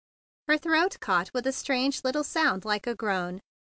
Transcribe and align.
Her 0.47 0.57
throat 0.57 0.99
caught 0.99 1.31
with 1.31 1.45
a 1.45 1.53
queer 1.63 1.91
little 2.03 2.23
sound 2.23 2.65
like 2.65 2.87
a 2.87 2.95
groan. 2.95 3.41